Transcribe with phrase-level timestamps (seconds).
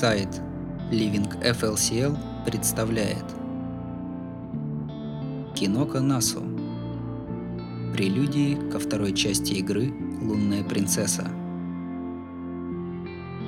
[0.00, 0.40] Сайт
[0.90, 2.16] Living FLCL
[2.46, 3.26] представляет
[5.54, 6.40] Кинока Насу
[7.92, 9.92] Прелюдии ко второй части игры
[10.22, 11.30] «Лунная принцесса».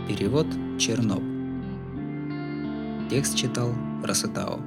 [0.07, 0.47] Перевод
[0.79, 1.23] Черноб.
[3.09, 3.73] Текст читал
[4.05, 4.61] Расетао.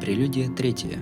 [0.00, 0.98] Прелюдия третья.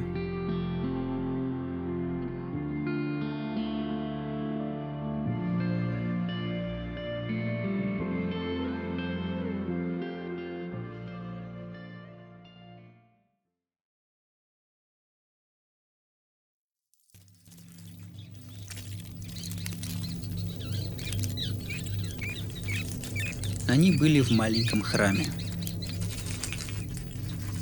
[23.68, 25.26] Они были в маленьком храме.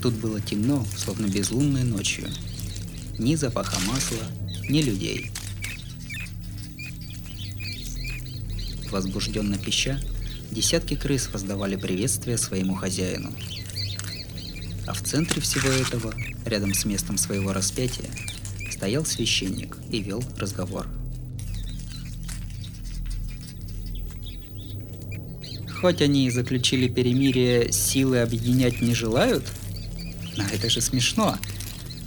[0.01, 2.29] Тут было темно, словно безлунной ночью.
[3.19, 4.23] Ни запаха масла,
[4.69, 5.33] ни людей.
[8.93, 10.01] Возбужденно пища,
[10.53, 13.33] десятки крыс воздавали приветствие своему хозяину.
[14.87, 18.09] А в центре всего этого, рядом с местом своего распятия,
[18.71, 20.87] стоял священник и вел разговор–
[25.87, 29.45] Хоть они и заключили перемирие, силы объединять не желают?
[30.37, 31.39] Но это же смешно.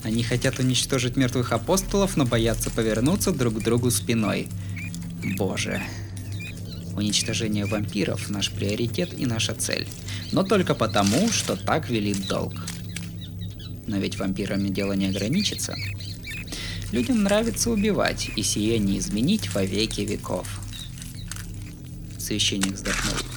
[0.04, 4.50] Они хотят уничтожить мертвых апостолов, но боятся повернуться друг к другу спиной.
[5.38, 5.82] Боже.
[6.94, 9.88] Уничтожение вампиров– наш приоритет и наша цель.
[10.34, 12.56] Но только потому, что так велит долг.
[13.88, 15.74] Но ведь вампирами дело не ограничится.
[16.92, 20.60] Людям нравится убивать, и сие не изменить во веки веков.
[22.18, 23.29] Священник вздохнул.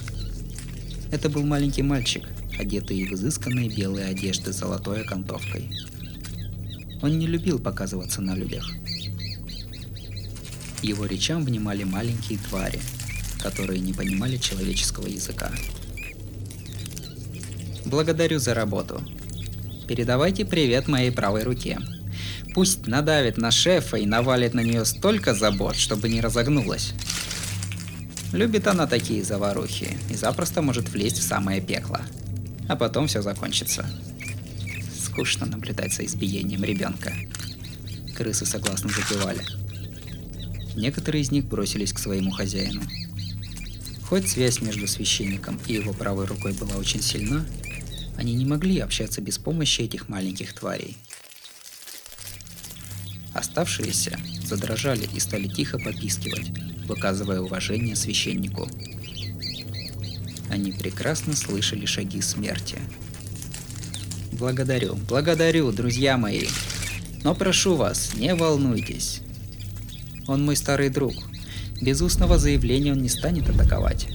[1.13, 5.69] Это был маленький мальчик, одетый в изысканные белые одежды с золотой окантовкой.
[7.03, 8.67] Он не любил показываться на людях.
[10.81, 12.79] Его речам внимали маленькие твари,
[13.43, 15.51] которые не понимали человеческого языка.
[17.85, 18.99] Благодарю за работу.
[19.87, 21.77] Передавайте привет моей правой руке.
[22.55, 26.93] Пусть надавит на шефа и навалит на нее столько забот, чтобы не разогнулась.
[28.33, 32.01] Любит она такие заварухи и запросто может влезть в самое пекло.
[32.67, 33.85] А потом все закончится.
[35.05, 37.13] Скучно наблюдать за избиением ребенка.
[38.17, 39.43] Крысы согласно запевали.
[40.75, 42.81] Некоторые из них бросились к своему хозяину.
[44.09, 47.45] Хоть связь между священником и его правой рукой была очень сильна,
[48.17, 50.97] они не могли общаться без помощи этих маленьких тварей.
[53.33, 56.51] Оставшиеся задрожали и стали тихо попискивать,
[56.87, 58.69] выказывая уважение священнику.
[60.49, 62.77] Они прекрасно слышали шаги смерти.
[64.33, 66.47] Благодарю, благодарю, друзья мои.
[67.23, 69.21] Но прошу вас, не волнуйтесь.
[70.27, 71.13] Он мой старый друг.
[71.81, 74.07] Без устного заявления он не станет атаковать.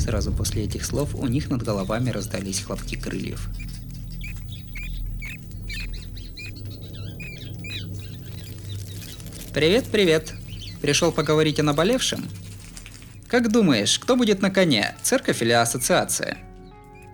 [0.00, 3.48] Сразу после этих слов у них над головами раздались хлопки крыльев–
[9.58, 10.34] Привет, привет.
[10.80, 12.20] Пришел поговорить о наболевшем?
[13.26, 16.38] Как думаешь, кто будет на коне, церковь или ассоциация?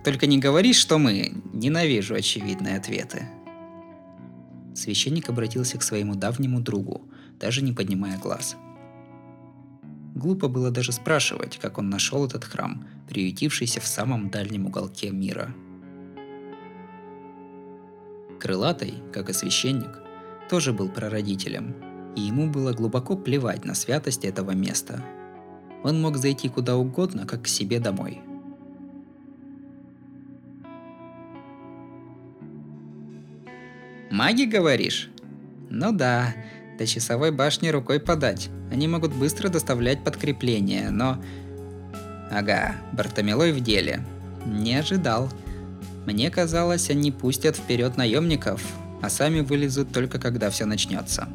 [0.03, 1.33] Только не говори, что мы.
[1.53, 3.27] Ненавижу очевидные ответы.
[4.75, 8.55] Священник обратился к своему давнему другу, даже не поднимая глаз.
[10.13, 15.51] Глупо было даже спрашивать, как он нашел этот храм, приютившийся в самом дальнем уголке мира.
[18.39, 19.99] Крылатый, как и священник,
[20.47, 21.73] тоже был прародителем–
[22.15, 25.03] и ему было глубоко плевать на святость этого места.
[25.83, 28.21] Он мог зайти куда угодно, как к себе домой.
[34.09, 35.09] «Маги, говоришь?»
[35.69, 36.33] «Ну да,
[36.79, 38.49] до часовой башни рукой подать.
[38.71, 41.21] Они могут быстро доставлять подкрепление, но...»
[42.31, 44.05] «Ага, Бартомилой в деле.
[44.45, 45.29] Не ожидал.
[46.05, 48.61] Мне казалось, они пустят вперед наемников,
[49.01, 51.27] а сами вылезут только когда все начнется.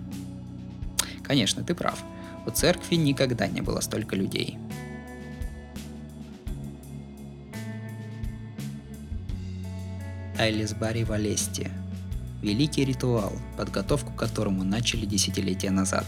[1.30, 2.02] Конечно, ты прав.
[2.44, 4.58] У церкви никогда не было столько людей.
[10.36, 11.70] Айлисбари Валести.
[12.42, 16.04] Великий ритуал, подготовку к которому начали десятилетия назад.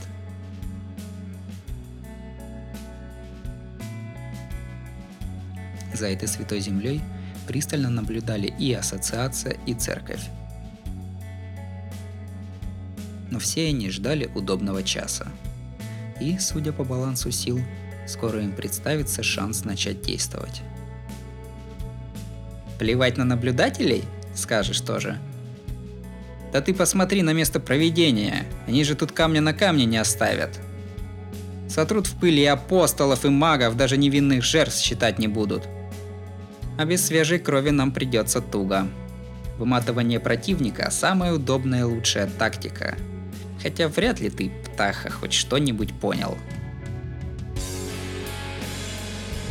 [5.95, 7.01] За этой святой землей
[7.47, 10.29] пристально наблюдали и ассоциация, и церковь
[13.32, 15.26] но все они ждали удобного часа.
[16.20, 17.61] И, судя по балансу сил,
[18.06, 20.61] скоро им представится шанс начать действовать.
[22.79, 24.05] Плевать на наблюдателей?
[24.34, 25.19] Скажешь тоже.
[26.52, 28.44] Да ты посмотри на место проведения.
[28.67, 30.61] Они же тут камня на камне не оставят.
[31.69, 35.67] Сотрут в пыли и апостолов, и магов, даже невинных жертв считать не будут.
[36.76, 38.87] А без свежей крови нам придется туго.
[39.56, 42.99] Выматывание противника– самая удобная и лучшая тактика.
[43.62, 46.37] Хотя вряд ли ты, птаха, хоть что-нибудь понял.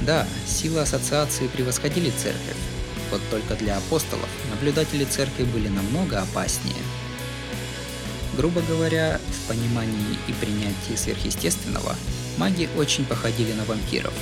[0.02, 2.58] Да, силы ассоциации превосходили церковь.
[3.12, 6.76] Вот только для апостолов наблюдатели церкви были намного опаснее.
[8.36, 11.96] Грубо говоря, в понимании и принятии сверхъестественного
[12.38, 14.14] маги очень походили на вампиров.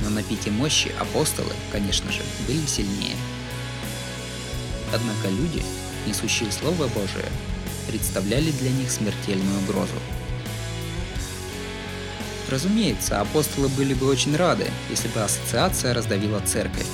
[0.00, 3.16] Но на пике мощи апостолы, конечно же, были сильнее.
[4.92, 5.62] Однако люди,
[6.06, 7.30] несущие Слово Божие,
[7.86, 9.94] представляли для них смертельную угрозу.
[12.50, 16.86] Разумеется, апостолы были бы очень рады, если бы ассоциация раздавила церковь.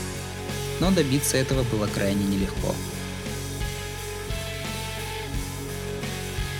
[0.79, 2.75] Но добиться этого было крайне нелегко.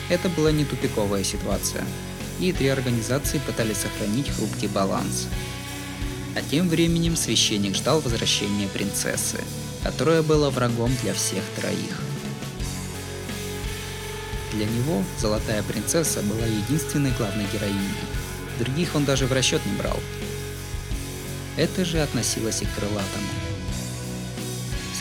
[0.09, 1.85] Это была не тупиковая ситуация,
[2.41, 5.29] и три организации пытались сохранить хрупкий баланс.
[6.35, 9.39] А тем временем священник ждал возвращения принцессы,
[9.85, 12.10] которая была врагом для всех троих.
[14.53, 17.95] Для него Золотая Принцесса была единственной главной героиней.
[18.59, 19.99] Других он даже в расчет не брал.
[21.57, 23.29] Это же относилось и к Крылатому.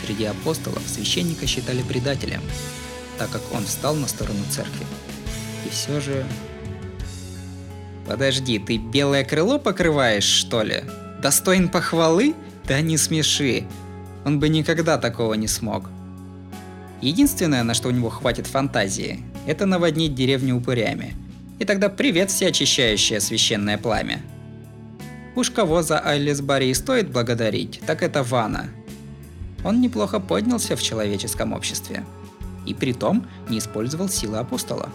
[0.00, 2.42] Среди апостолов священника считали предателем,
[3.18, 4.86] так как он встал на сторону церкви.
[5.66, 6.26] И все же...
[8.06, 10.82] Подожди, ты белое крыло покрываешь, что ли?
[11.22, 12.34] Достоин похвалы?
[12.66, 13.66] Да не смеши.
[14.24, 15.88] Он бы никогда такого не смог.
[17.00, 21.14] Единственное, на что у него хватит фантазии, это наводнить деревню упырями.
[21.58, 24.22] И тогда привет всеочищающее священное пламя.
[25.36, 28.68] Уж кого за Айлис Барри стоит благодарить, так это Вана.
[29.64, 32.04] Он неплохо поднялся в человеческом обществе
[32.66, 34.90] и при том не использовал силы апостола.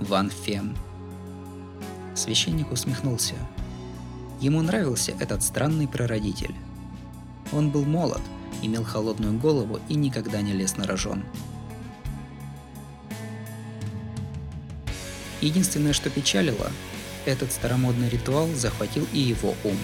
[0.00, 0.76] Ван Фем.
[2.14, 3.34] Священник усмехнулся.
[4.40, 6.54] Ему нравился этот странный прародитель.
[7.52, 8.22] Он был молод,
[8.62, 11.22] имел холодную голову и никогда не лез на рожон.
[15.40, 16.70] Единственное, что печалило,
[17.24, 19.78] этот старомодный ритуал захватил и его ум.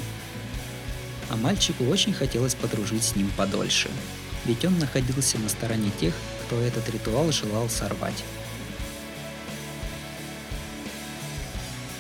[1.29, 3.91] А мальчику очень хотелось подружить с ним подольше–
[4.47, 6.15] ведь он находился на стороне тех,
[6.45, 8.23] кто этот ритуал желал сорвать.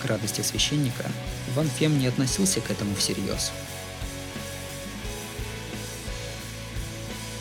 [0.00, 1.04] К радости священника,
[1.56, 3.50] Ван Фем не относился к этому всерьез.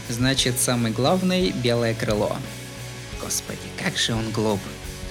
[0.09, 2.35] Значит, самый главный– белое крыло.
[3.21, 4.59] Господи, как же он глуп.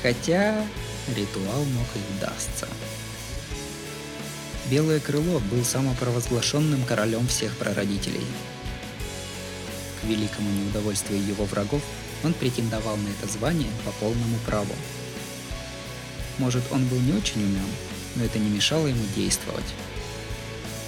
[0.02, 0.66] Хотя
[1.14, 2.68] ритуал мог и удастся.
[4.70, 8.26] Белое крыло был самопровозглашенным королем всех прародителей–
[10.04, 11.82] великому неудовольствию его врагов,
[12.22, 14.74] он претендовал на это звание по полному праву.
[16.38, 17.66] Может, он был не очень умен,
[18.16, 19.64] но это не мешало ему действовать.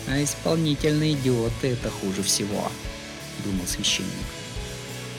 [0.09, 2.71] А исполнительные идиоты это хуже всего,
[3.45, 4.11] думал священник.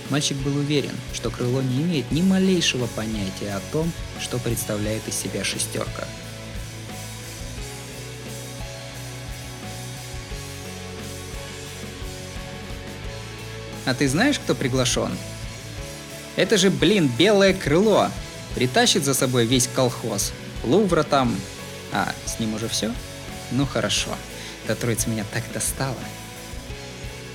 [0.09, 5.15] Мальчик был уверен, что крыло не имеет ни малейшего понятия о том, что представляет из
[5.15, 6.07] себя шестерка–
[13.87, 15.17] А ты знаешь, кто приглашен?
[16.35, 18.11] Это же, блин, белое крыло.
[18.53, 20.33] Притащит за собой весь колхоз.
[20.65, 21.33] Лувра там.
[21.93, 22.91] А, с ним уже все?
[23.51, 24.09] Ну хорошо.
[24.65, 25.95] Эта троица меня так достала.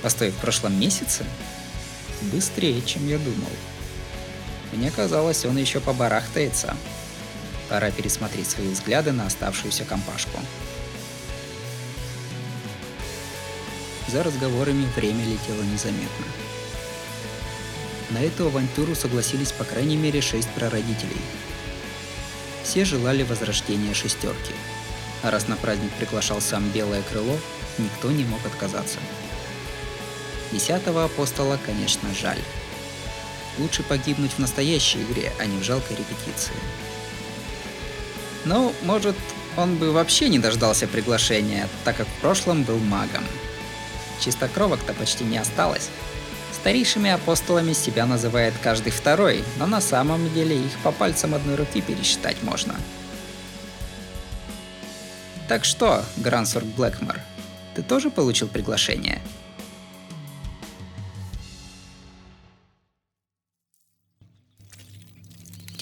[0.03, 1.25] Постой, в прошлом месяце?
[2.31, 3.51] Быстрее, чем я думал.
[4.71, 6.75] Мне казалось, он еще побарахтается.
[7.69, 10.39] Пора пересмотреть свои взгляды на оставшуюся компашку.
[14.07, 16.25] За разговорами время летело незаметно.
[18.11, 21.21] На эту авантюру согласились по крайней мере шесть прародителей.
[22.63, 24.53] Все желали возрождения шестерки.
[25.23, 27.37] А раз на праздник приглашал сам Белое Крыло,
[27.77, 28.99] никто не мог отказаться.
[30.53, 32.39] Десятого апостола, конечно, жаль.
[33.57, 36.53] Лучше погибнуть в настоящей игре, а не в жалкой репетиции.
[38.45, 39.15] Ну, может,
[39.57, 43.23] он бы вообще не дождался приглашения, так как в прошлом был магом.
[44.19, 45.89] Чистокровок-то почти не осталось.
[46.51, 51.81] Старейшими апостолами себя называет каждый второй, но на самом деле их по пальцам одной руки
[51.81, 52.75] пересчитать можно.
[55.47, 57.19] Так что, Грансорг Блэкмор,
[57.73, 59.19] ты тоже получил приглашение?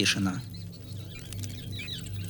[0.02, 0.42] Тишина.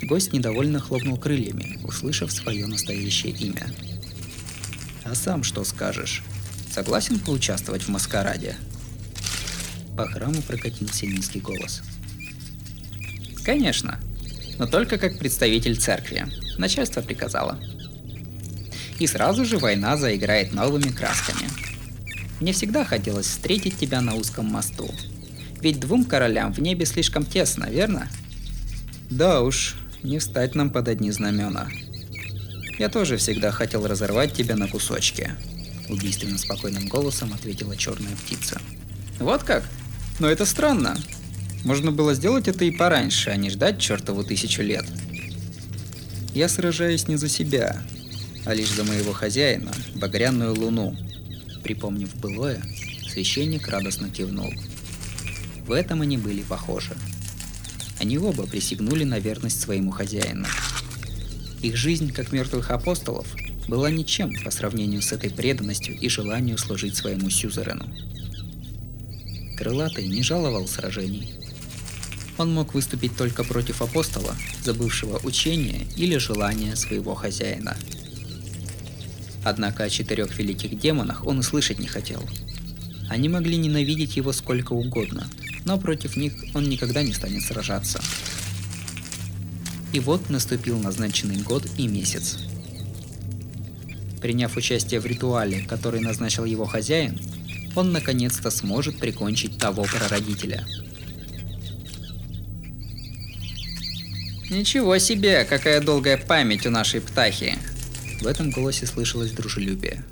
[0.02, 3.66] Гость недовольно хлопнул крыльями, услышав свое настоящее имя.
[5.06, 6.22] А сам что скажешь?
[6.70, 8.58] Согласен поучаствовать в маскараде?
[9.96, 11.82] По храму прокатился низкий голос.
[13.46, 14.02] Конечно,
[14.60, 16.26] но только как представитель церкви.
[16.58, 17.58] Начальство приказало.
[19.00, 21.48] И сразу же война заиграет новыми красками.
[22.42, 24.94] Мне всегда хотелось встретить тебя на узком мосту.
[25.62, 28.10] Ведь двум королям в небе слишком тесно, верно?
[29.10, 31.68] Да уж, не встать нам под одни знамена.
[32.80, 35.32] Я тоже всегда хотел разорвать тебя на кусочки.
[35.90, 38.60] Убийственно спокойным голосом ответила черная птица.
[39.20, 39.64] Вот как?
[40.20, 40.98] Но это странно.
[41.64, 44.86] Можно было сделать это и пораньше, а не ждать чертову тысячу лет.
[46.34, 47.84] Я сражаюсь не за себя,
[48.46, 50.98] а лишь за моего хозяина, багряную луну.
[51.62, 52.64] Припомнив былое,
[53.12, 54.52] священник радостно кивнул.
[55.72, 56.98] В этом они были похожи.
[57.98, 60.46] Они оба присягнули на верность своему хозяину.
[61.62, 63.26] Их жизнь, как мертвых апостолов,
[63.70, 67.86] была ничем по сравнению с этой преданностью и желанию служить своему сюзерену.
[69.56, 71.36] Крылатый не жаловал сражений.
[72.38, 74.36] Он мог выступить только против апостола,
[74.66, 77.78] забывшего учение или желания своего хозяина.
[79.46, 82.22] Однако о четырех великих демонах он и слышать не хотел.
[83.10, 85.30] Они могли ненавидеть его сколько угодно,
[85.66, 88.02] но против них он никогда не станет сражаться.
[89.94, 92.38] И вот наступил назначенный год и месяц.
[94.22, 97.20] Приняв участие в ритуале, который назначил его хозяин,
[97.76, 100.66] он наконец-то сможет прикончить того прародителя.
[104.50, 107.58] Ничего себе, какая долгая память у нашей птахи.
[108.22, 110.04] В этом голосе слышалось дружелюбие.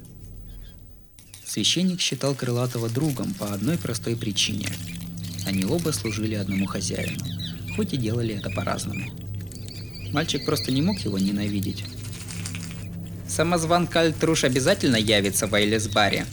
[1.46, 4.70] Священник считал Крылатого другом по одной простой причине.
[5.50, 7.18] Они оба служили одному хозяину,
[7.76, 9.10] хоть и делали это по-разному.
[10.12, 11.86] Мальчик просто не мог его ненавидеть.
[13.28, 16.28] Самозван Кальтруш обязательно явится в Эйлисбаре.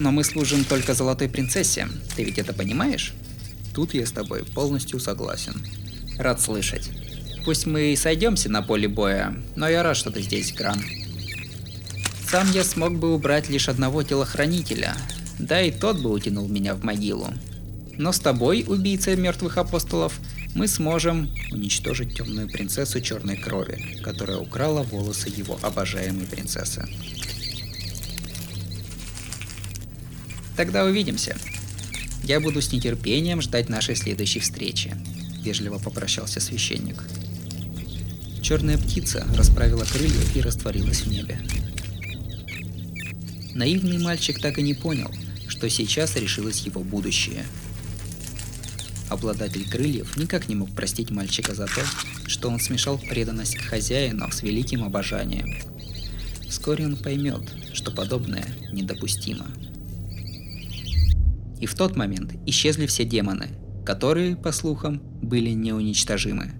[0.00, 1.86] Но мы служим только Золотой Принцессе.
[2.16, 3.12] Ты ведь это понимаешь?
[3.72, 5.64] Тут я с тобой полностью согласен.
[6.18, 6.90] Рад слышать.
[7.44, 10.82] Пусть мы и сойдемся на поле боя, но я рад, что ты здесь, Гран.
[12.28, 14.96] Сам я смог бы убрать лишь одного телохранителя,
[15.38, 17.32] да и тот бы утянул меня в могилу.
[17.98, 20.20] Но с тобой, убийца мертвых апостолов,
[20.54, 26.86] мы сможем уничтожить темную принцессу черной крови, которая украла волосы его обожаемой принцессы.
[30.56, 31.36] Тогда увидимся.
[32.24, 34.94] Я буду с нетерпением ждать нашей следующей встречи,
[35.42, 37.02] вежливо попрощался священник.
[38.42, 41.40] Черная птица расправила крылья и растворилась в небе.
[43.54, 45.10] Наивный мальчик так и не понял,
[45.48, 47.44] что сейчас решилось его будущее–
[49.08, 51.82] Обладатель крыльев никак не мог простить мальчика за то,
[52.26, 55.54] что он смешал преданность хозяину с великим обожанием.
[56.48, 59.46] Вскоре он поймет, что подобное недопустимо.
[61.60, 63.48] И в тот момент исчезли все демоны,
[63.84, 66.52] которые, по слухам, были неуничтожимы.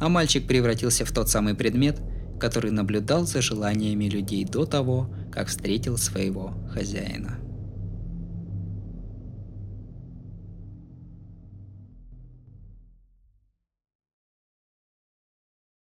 [0.00, 2.00] А мальчик превратился в тот самый предмет,
[2.40, 7.38] который наблюдал за желаниями людей до того, как встретил своего хозяина.